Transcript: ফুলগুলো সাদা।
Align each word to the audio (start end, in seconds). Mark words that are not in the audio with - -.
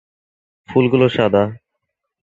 ফুলগুলো 0.69 1.07
সাদা। 1.09 1.43